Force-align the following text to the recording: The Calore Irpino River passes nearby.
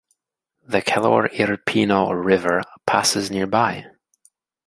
The 0.63 0.81
Calore 0.81 1.29
Irpino 1.31 2.09
River 2.11 2.63
passes 2.87 3.29
nearby. 3.29 3.85